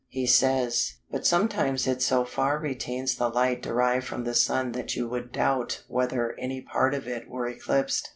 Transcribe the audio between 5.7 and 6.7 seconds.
whether any